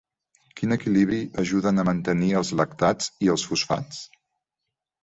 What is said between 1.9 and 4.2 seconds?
mantenir els lactats i els fosfats?